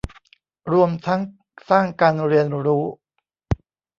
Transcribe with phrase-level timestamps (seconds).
[0.71, 1.21] รวมทั้ง
[1.69, 2.85] สร้างการเรียนรู้